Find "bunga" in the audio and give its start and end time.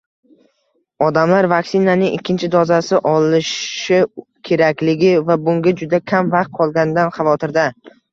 5.49-5.75